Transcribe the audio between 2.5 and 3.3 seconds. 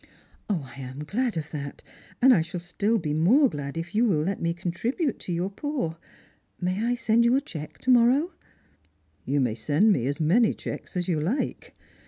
be stiU